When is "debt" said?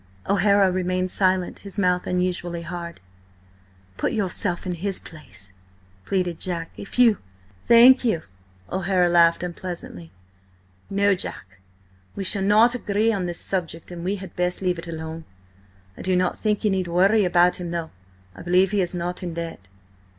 19.35-19.69